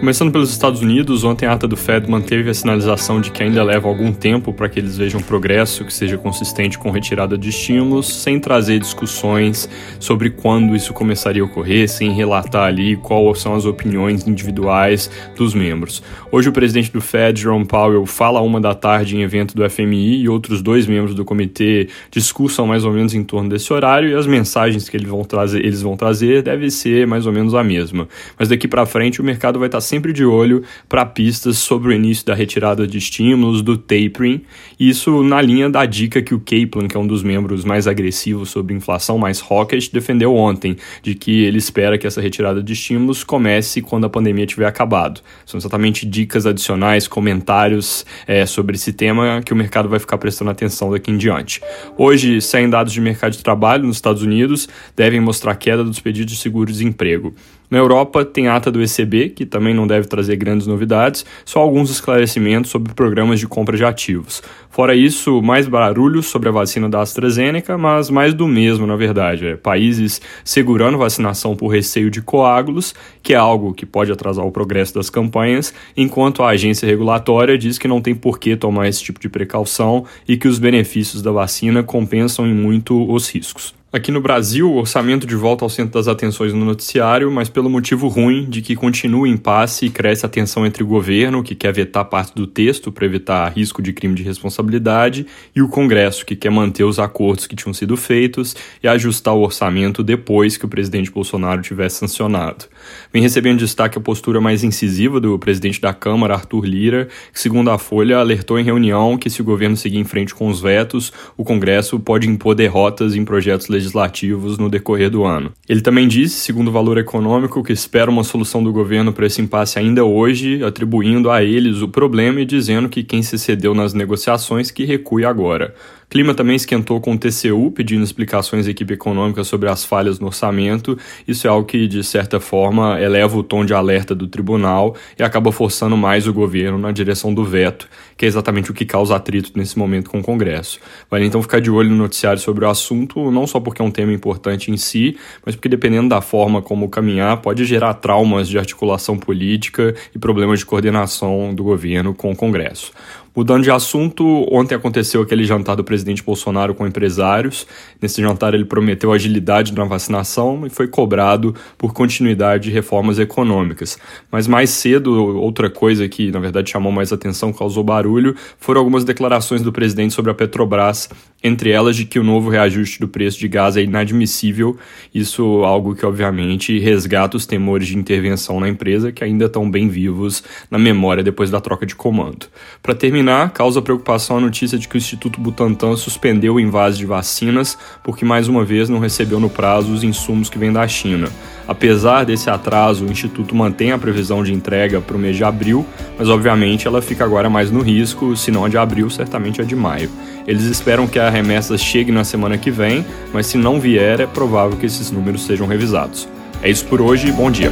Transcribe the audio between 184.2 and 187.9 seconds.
a notícia de que o Instituto Butantan suspendeu o invase de vacinas